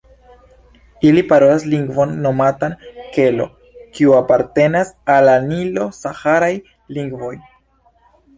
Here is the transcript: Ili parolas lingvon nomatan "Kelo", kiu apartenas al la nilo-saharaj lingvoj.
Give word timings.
Ili 1.09 1.21
parolas 1.33 1.65
lingvon 1.73 2.15
nomatan 2.23 2.73
"Kelo", 3.17 3.47
kiu 3.99 4.17
apartenas 4.21 4.93
al 5.17 5.29
la 5.31 5.37
nilo-saharaj 5.53 6.51
lingvoj. 6.99 7.33